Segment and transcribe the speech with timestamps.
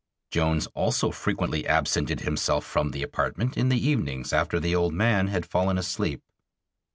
[0.31, 5.27] Jones also frequently absented himself from the apartment in the evenings after the old man
[5.27, 6.23] had fallen asleep.